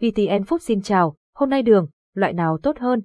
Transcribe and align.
VTN 0.00 0.42
Food 0.42 0.58
xin 0.58 0.82
chào, 0.82 1.14
hôm 1.34 1.50
nay 1.50 1.62
đường, 1.62 1.86
loại 2.14 2.32
nào 2.32 2.58
tốt 2.62 2.78
hơn? 2.78 3.02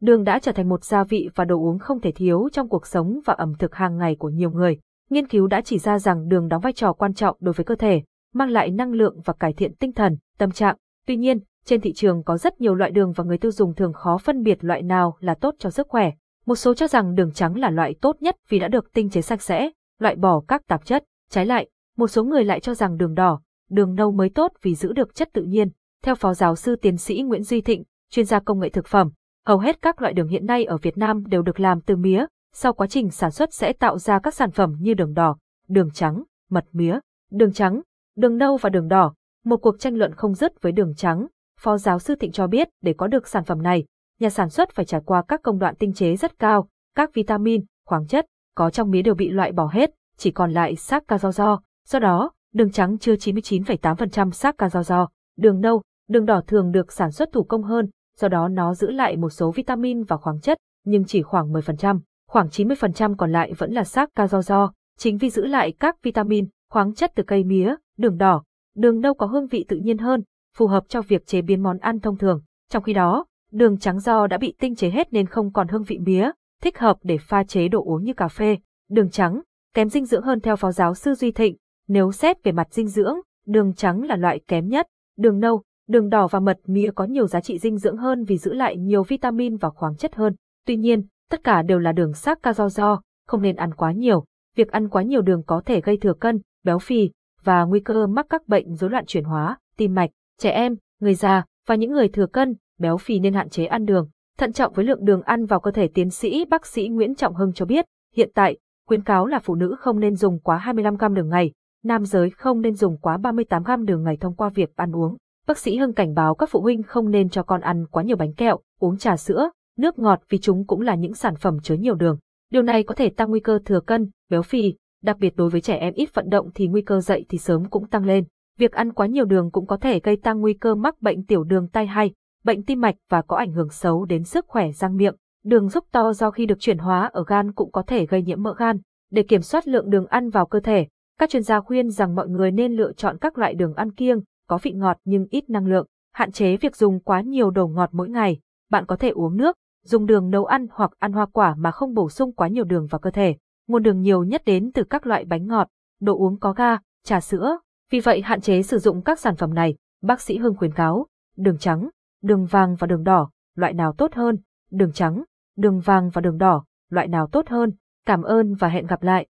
Đường 0.00 0.24
đã 0.24 0.38
trở 0.38 0.52
thành 0.52 0.68
một 0.68 0.84
gia 0.84 1.04
vị 1.04 1.28
và 1.34 1.44
đồ 1.44 1.56
uống 1.56 1.78
không 1.78 2.00
thể 2.00 2.12
thiếu 2.12 2.48
trong 2.52 2.68
cuộc 2.68 2.86
sống 2.86 3.20
và 3.24 3.34
ẩm 3.34 3.52
thực 3.58 3.74
hàng 3.74 3.96
ngày 3.96 4.16
của 4.18 4.28
nhiều 4.28 4.50
người. 4.50 4.78
Nghiên 5.10 5.26
cứu 5.26 5.46
đã 5.46 5.60
chỉ 5.60 5.78
ra 5.78 5.98
rằng 5.98 6.28
đường 6.28 6.48
đóng 6.48 6.60
vai 6.60 6.72
trò 6.72 6.92
quan 6.92 7.14
trọng 7.14 7.36
đối 7.40 7.52
với 7.52 7.64
cơ 7.64 7.74
thể, 7.74 8.02
mang 8.34 8.50
lại 8.50 8.70
năng 8.70 8.92
lượng 8.92 9.20
và 9.24 9.32
cải 9.32 9.52
thiện 9.52 9.74
tinh 9.74 9.92
thần, 9.92 10.16
tâm 10.38 10.50
trạng. 10.50 10.76
Tuy 11.06 11.16
nhiên, 11.16 11.38
trên 11.64 11.80
thị 11.80 11.92
trường 11.92 12.22
có 12.22 12.38
rất 12.38 12.60
nhiều 12.60 12.74
loại 12.74 12.90
đường 12.90 13.12
và 13.12 13.24
người 13.24 13.38
tiêu 13.38 13.50
dùng 13.50 13.74
thường 13.74 13.92
khó 13.92 14.18
phân 14.18 14.42
biệt 14.42 14.64
loại 14.64 14.82
nào 14.82 15.16
là 15.20 15.34
tốt 15.34 15.54
cho 15.58 15.70
sức 15.70 15.88
khỏe. 15.88 16.10
Một 16.46 16.56
số 16.56 16.74
cho 16.74 16.88
rằng 16.88 17.14
đường 17.14 17.32
trắng 17.32 17.56
là 17.56 17.70
loại 17.70 17.94
tốt 18.00 18.16
nhất 18.20 18.36
vì 18.48 18.58
đã 18.58 18.68
được 18.68 18.92
tinh 18.92 19.10
chế 19.10 19.22
sạch 19.22 19.42
sẽ, 19.42 19.70
loại 19.98 20.16
bỏ 20.16 20.42
các 20.48 20.66
tạp 20.66 20.84
chất. 20.84 21.04
Trái 21.30 21.46
lại, 21.46 21.68
một 21.96 22.08
số 22.08 22.24
người 22.24 22.44
lại 22.44 22.60
cho 22.60 22.74
rằng 22.74 22.96
đường 22.96 23.14
đỏ, 23.14 23.40
đường 23.70 23.94
nâu 23.94 24.12
mới 24.12 24.28
tốt 24.28 24.52
vì 24.62 24.74
giữ 24.74 24.92
được 24.92 25.14
chất 25.14 25.28
tự 25.32 25.42
nhiên. 25.42 25.68
Theo 26.06 26.14
Phó 26.14 26.34
Giáo 26.34 26.56
sư 26.56 26.76
Tiến 26.76 26.96
sĩ 26.96 27.22
Nguyễn 27.22 27.42
Duy 27.42 27.60
Thịnh, 27.60 27.84
chuyên 28.10 28.26
gia 28.26 28.40
công 28.40 28.60
nghệ 28.60 28.68
thực 28.68 28.86
phẩm, 28.86 29.10
hầu 29.46 29.58
hết 29.58 29.82
các 29.82 30.00
loại 30.02 30.14
đường 30.14 30.28
hiện 30.28 30.46
nay 30.46 30.64
ở 30.64 30.76
Việt 30.76 30.98
Nam 30.98 31.26
đều 31.26 31.42
được 31.42 31.60
làm 31.60 31.80
từ 31.80 31.96
mía, 31.96 32.26
sau 32.54 32.72
quá 32.72 32.86
trình 32.86 33.10
sản 33.10 33.30
xuất 33.30 33.54
sẽ 33.54 33.72
tạo 33.72 33.98
ra 33.98 34.18
các 34.18 34.34
sản 34.34 34.50
phẩm 34.50 34.76
như 34.80 34.94
đường 34.94 35.14
đỏ, 35.14 35.36
đường 35.68 35.90
trắng, 35.90 36.22
mật 36.50 36.64
mía, 36.72 36.98
đường 37.30 37.52
trắng, 37.52 37.80
đường 38.16 38.38
nâu 38.38 38.56
và 38.56 38.70
đường 38.70 38.88
đỏ. 38.88 39.14
Một 39.44 39.56
cuộc 39.56 39.80
tranh 39.80 39.94
luận 39.94 40.14
không 40.14 40.34
dứt 40.34 40.62
với 40.62 40.72
đường 40.72 40.94
trắng, 40.94 41.26
Phó 41.60 41.78
giáo 41.78 41.98
sư 41.98 42.14
Thịnh 42.14 42.32
cho 42.32 42.46
biết 42.46 42.68
để 42.82 42.92
có 42.92 43.06
được 43.06 43.28
sản 43.28 43.44
phẩm 43.44 43.62
này, 43.62 43.84
nhà 44.20 44.30
sản 44.30 44.50
xuất 44.50 44.70
phải 44.70 44.84
trải 44.84 45.00
qua 45.06 45.22
các 45.28 45.42
công 45.42 45.58
đoạn 45.58 45.74
tinh 45.76 45.92
chế 45.92 46.16
rất 46.16 46.38
cao, 46.38 46.68
các 46.94 47.14
vitamin, 47.14 47.64
khoáng 47.86 48.06
chất 48.06 48.26
có 48.54 48.70
trong 48.70 48.90
mía 48.90 49.02
đều 49.02 49.14
bị 49.14 49.30
loại 49.30 49.52
bỏ 49.52 49.70
hết, 49.72 49.90
chỉ 50.16 50.30
còn 50.30 50.52
lại 50.52 50.76
xác 50.76 51.08
ca 51.08 51.18
do 51.18 51.32
do. 51.32 51.60
Do 51.88 51.98
đó, 51.98 52.32
đường 52.54 52.72
trắng 52.72 52.98
chưa 52.98 53.14
99,8% 53.14 54.30
xác 54.30 54.58
ca 54.58 54.68
do 54.68 54.82
do, 54.82 55.08
đường 55.36 55.60
nâu, 55.60 55.82
đường 56.08 56.24
đỏ 56.24 56.40
thường 56.46 56.70
được 56.70 56.92
sản 56.92 57.10
xuất 57.10 57.32
thủ 57.32 57.42
công 57.42 57.62
hơn, 57.62 57.90
do 58.20 58.28
đó 58.28 58.48
nó 58.48 58.74
giữ 58.74 58.90
lại 58.90 59.16
một 59.16 59.30
số 59.30 59.50
vitamin 59.50 60.02
và 60.02 60.16
khoáng 60.16 60.40
chất, 60.40 60.58
nhưng 60.84 61.04
chỉ 61.04 61.22
khoảng 61.22 61.52
10%, 61.52 62.00
khoảng 62.28 62.48
90% 62.48 63.16
còn 63.16 63.32
lại 63.32 63.52
vẫn 63.58 63.72
là 63.72 63.84
xác 63.84 64.10
ca 64.14 64.26
do 64.26 64.42
do, 64.42 64.72
chính 64.98 65.18
vì 65.18 65.30
giữ 65.30 65.46
lại 65.46 65.72
các 65.80 66.02
vitamin, 66.02 66.48
khoáng 66.70 66.94
chất 66.94 67.12
từ 67.14 67.22
cây 67.22 67.44
mía, 67.44 67.74
đường 67.98 68.16
đỏ, 68.16 68.42
đường 68.76 69.00
nâu 69.00 69.14
có 69.14 69.26
hương 69.26 69.46
vị 69.46 69.64
tự 69.68 69.76
nhiên 69.76 69.98
hơn, 69.98 70.22
phù 70.56 70.66
hợp 70.66 70.84
cho 70.88 71.02
việc 71.02 71.26
chế 71.26 71.42
biến 71.42 71.62
món 71.62 71.78
ăn 71.78 72.00
thông 72.00 72.18
thường. 72.18 72.42
Trong 72.70 72.82
khi 72.82 72.92
đó, 72.92 73.24
đường 73.52 73.78
trắng 73.78 74.00
do 74.00 74.26
đã 74.26 74.38
bị 74.38 74.54
tinh 74.58 74.74
chế 74.74 74.90
hết 74.90 75.12
nên 75.12 75.26
không 75.26 75.52
còn 75.52 75.68
hương 75.68 75.82
vị 75.82 75.98
mía, 75.98 76.30
thích 76.62 76.78
hợp 76.78 76.96
để 77.02 77.18
pha 77.18 77.44
chế 77.44 77.68
đồ 77.68 77.84
uống 77.84 78.04
như 78.04 78.12
cà 78.12 78.28
phê. 78.28 78.58
Đường 78.90 79.10
trắng, 79.10 79.40
kém 79.74 79.88
dinh 79.88 80.04
dưỡng 80.04 80.22
hơn 80.22 80.40
theo 80.40 80.56
phó 80.56 80.72
giáo 80.72 80.94
sư 80.94 81.14
Duy 81.14 81.32
Thịnh. 81.32 81.56
Nếu 81.88 82.12
xét 82.12 82.42
về 82.42 82.52
mặt 82.52 82.68
dinh 82.70 82.88
dưỡng, 82.88 83.16
đường 83.46 83.74
trắng 83.74 84.02
là 84.02 84.16
loại 84.16 84.40
kém 84.48 84.68
nhất. 84.68 84.86
Đường 85.16 85.40
nâu, 85.40 85.62
đường 85.88 86.08
đỏ 86.08 86.26
và 86.26 86.40
mật 86.40 86.58
mía 86.66 86.90
có 86.94 87.04
nhiều 87.04 87.26
giá 87.26 87.40
trị 87.40 87.58
dinh 87.58 87.78
dưỡng 87.78 87.96
hơn 87.96 88.24
vì 88.24 88.38
giữ 88.38 88.52
lại 88.52 88.76
nhiều 88.76 89.02
vitamin 89.02 89.56
và 89.56 89.70
khoáng 89.70 89.96
chất 89.96 90.14
hơn. 90.14 90.34
Tuy 90.66 90.76
nhiên, 90.76 91.06
tất 91.30 91.44
cả 91.44 91.62
đều 91.62 91.78
là 91.78 91.92
đường 91.92 92.12
sắc 92.12 92.38
ca 92.42 92.52
do 92.52 92.68
do, 92.68 93.00
không 93.26 93.42
nên 93.42 93.56
ăn 93.56 93.74
quá 93.74 93.92
nhiều. 93.92 94.24
Việc 94.56 94.70
ăn 94.70 94.88
quá 94.88 95.02
nhiều 95.02 95.22
đường 95.22 95.42
có 95.46 95.62
thể 95.66 95.80
gây 95.80 95.96
thừa 95.96 96.14
cân, 96.14 96.40
béo 96.64 96.78
phì 96.78 97.10
và 97.44 97.64
nguy 97.64 97.80
cơ 97.80 98.06
mắc 98.06 98.26
các 98.30 98.48
bệnh 98.48 98.74
rối 98.74 98.90
loạn 98.90 99.04
chuyển 99.06 99.24
hóa, 99.24 99.58
tim 99.76 99.94
mạch, 99.94 100.10
trẻ 100.38 100.50
em, 100.50 100.76
người 101.00 101.14
già 101.14 101.44
và 101.66 101.74
những 101.74 101.92
người 101.92 102.08
thừa 102.08 102.26
cân, 102.26 102.54
béo 102.78 102.96
phì 102.96 103.18
nên 103.18 103.34
hạn 103.34 103.48
chế 103.48 103.64
ăn 103.64 103.84
đường. 103.84 104.08
Thận 104.38 104.52
trọng 104.52 104.72
với 104.72 104.84
lượng 104.84 105.04
đường 105.04 105.22
ăn 105.22 105.46
vào 105.46 105.60
cơ 105.60 105.70
thể 105.70 105.88
tiến 105.88 106.10
sĩ 106.10 106.44
bác 106.44 106.66
sĩ 106.66 106.88
Nguyễn 106.88 107.14
Trọng 107.14 107.34
Hưng 107.34 107.52
cho 107.52 107.66
biết, 107.66 107.84
hiện 108.14 108.30
tại, 108.34 108.56
khuyến 108.86 109.02
cáo 109.02 109.26
là 109.26 109.38
phụ 109.38 109.54
nữ 109.54 109.76
không 109.78 110.00
nên 110.00 110.14
dùng 110.14 110.38
quá 110.40 110.56
25 110.56 110.96
gram 110.96 111.14
đường 111.14 111.28
ngày, 111.28 111.52
nam 111.84 112.04
giới 112.04 112.30
không 112.30 112.60
nên 112.60 112.74
dùng 112.74 112.98
quá 112.98 113.16
38 113.16 113.62
gram 113.62 113.84
đường 113.84 114.02
ngày 114.02 114.16
thông 114.16 114.34
qua 114.34 114.48
việc 114.48 114.76
ăn 114.76 114.96
uống. 114.96 115.16
Bác 115.46 115.58
sĩ 115.58 115.76
Hưng 115.76 115.92
cảnh 115.92 116.14
báo 116.14 116.34
các 116.34 116.48
phụ 116.50 116.60
huynh 116.60 116.82
không 116.82 117.10
nên 117.10 117.28
cho 117.28 117.42
con 117.42 117.60
ăn 117.60 117.86
quá 117.86 118.02
nhiều 118.02 118.16
bánh 118.16 118.32
kẹo, 118.32 118.58
uống 118.78 118.98
trà 118.98 119.16
sữa, 119.16 119.50
nước 119.78 119.98
ngọt 119.98 120.20
vì 120.28 120.38
chúng 120.38 120.66
cũng 120.66 120.80
là 120.80 120.94
những 120.94 121.14
sản 121.14 121.36
phẩm 121.36 121.58
chứa 121.62 121.74
nhiều 121.74 121.94
đường. 121.94 122.18
Điều 122.50 122.62
này 122.62 122.82
có 122.82 122.94
thể 122.94 123.08
tăng 123.08 123.30
nguy 123.30 123.40
cơ 123.40 123.58
thừa 123.64 123.80
cân, 123.80 124.10
béo 124.30 124.42
phì, 124.42 124.74
đặc 125.02 125.16
biệt 125.18 125.36
đối 125.36 125.50
với 125.50 125.60
trẻ 125.60 125.76
em 125.76 125.94
ít 125.94 126.14
vận 126.14 126.28
động 126.28 126.50
thì 126.54 126.66
nguy 126.66 126.82
cơ 126.82 127.00
dậy 127.00 127.24
thì 127.28 127.38
sớm 127.38 127.64
cũng 127.64 127.86
tăng 127.86 128.04
lên. 128.04 128.24
Việc 128.58 128.72
ăn 128.72 128.92
quá 128.92 129.06
nhiều 129.06 129.24
đường 129.24 129.50
cũng 129.50 129.66
có 129.66 129.76
thể 129.76 130.00
gây 130.00 130.16
tăng 130.16 130.40
nguy 130.40 130.54
cơ 130.54 130.74
mắc 130.74 131.02
bệnh 131.02 131.24
tiểu 131.24 131.44
đường 131.44 131.68
tai 131.68 131.86
hay, 131.86 132.12
bệnh 132.44 132.62
tim 132.62 132.80
mạch 132.80 132.96
và 133.10 133.22
có 133.22 133.36
ảnh 133.36 133.52
hưởng 133.52 133.70
xấu 133.70 134.04
đến 134.04 134.24
sức 134.24 134.46
khỏe 134.48 134.72
răng 134.72 134.96
miệng. 134.96 135.14
Đường 135.44 135.68
giúp 135.68 135.84
to 135.92 136.12
do 136.12 136.30
khi 136.30 136.46
được 136.46 136.60
chuyển 136.60 136.78
hóa 136.78 137.10
ở 137.12 137.24
gan 137.26 137.52
cũng 137.52 137.72
có 137.72 137.82
thể 137.82 138.06
gây 138.06 138.22
nhiễm 138.22 138.42
mỡ 138.42 138.54
gan. 138.58 138.78
Để 139.10 139.22
kiểm 139.22 139.42
soát 139.42 139.68
lượng 139.68 139.90
đường 139.90 140.06
ăn 140.06 140.30
vào 140.30 140.46
cơ 140.46 140.60
thể, 140.60 140.86
các 141.18 141.30
chuyên 141.30 141.42
gia 141.42 141.60
khuyên 141.60 141.90
rằng 141.90 142.14
mọi 142.14 142.28
người 142.28 142.50
nên 142.50 142.72
lựa 142.72 142.92
chọn 142.92 143.18
các 143.20 143.38
loại 143.38 143.54
đường 143.54 143.74
ăn 143.74 143.92
kiêng, 143.92 144.20
có 144.46 144.58
vị 144.62 144.72
ngọt 144.72 144.96
nhưng 145.04 145.26
ít 145.30 145.50
năng 145.50 145.66
lượng, 145.66 145.86
hạn 146.12 146.32
chế 146.32 146.56
việc 146.56 146.76
dùng 146.76 147.00
quá 147.00 147.20
nhiều 147.20 147.50
đồ 147.50 147.68
ngọt 147.68 147.90
mỗi 147.92 148.08
ngày. 148.08 148.40
Bạn 148.70 148.86
có 148.86 148.96
thể 148.96 149.08
uống 149.08 149.36
nước, 149.36 149.56
dùng 149.84 150.06
đường 150.06 150.30
nấu 150.30 150.44
ăn 150.44 150.66
hoặc 150.70 150.90
ăn 150.98 151.12
hoa 151.12 151.26
quả 151.26 151.54
mà 151.58 151.70
không 151.70 151.94
bổ 151.94 152.08
sung 152.08 152.32
quá 152.32 152.48
nhiều 152.48 152.64
đường 152.64 152.86
vào 152.86 152.98
cơ 152.98 153.10
thể. 153.10 153.36
Nguồn 153.68 153.82
đường 153.82 154.00
nhiều 154.00 154.24
nhất 154.24 154.42
đến 154.44 154.72
từ 154.74 154.84
các 154.84 155.06
loại 155.06 155.24
bánh 155.24 155.46
ngọt, 155.46 155.68
đồ 156.00 156.16
uống 156.18 156.38
có 156.38 156.52
ga, 156.52 156.78
trà 157.04 157.20
sữa, 157.20 157.58
vì 157.90 158.00
vậy 158.00 158.22
hạn 158.22 158.40
chế 158.40 158.62
sử 158.62 158.78
dụng 158.78 159.02
các 159.02 159.20
sản 159.20 159.36
phẩm 159.36 159.54
này, 159.54 159.76
bác 160.02 160.20
sĩ 160.20 160.38
Hưng 160.38 160.56
khuyến 160.56 160.72
cáo, 160.72 161.06
đường 161.36 161.58
trắng, 161.58 161.88
đường 162.22 162.46
vàng 162.46 162.76
và 162.78 162.86
đường 162.86 163.04
đỏ, 163.04 163.30
loại 163.54 163.72
nào 163.72 163.92
tốt 163.92 164.14
hơn, 164.14 164.38
đường 164.70 164.92
trắng, 164.92 165.24
đường 165.56 165.80
vàng 165.80 166.10
và 166.10 166.20
đường 166.20 166.38
đỏ, 166.38 166.64
loại 166.90 167.08
nào 167.08 167.26
tốt 167.26 167.48
hơn. 167.48 167.72
Cảm 168.06 168.22
ơn 168.22 168.54
và 168.54 168.68
hẹn 168.68 168.86
gặp 168.86 169.02
lại. 169.02 169.24